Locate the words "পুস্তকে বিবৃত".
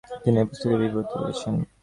0.49-1.09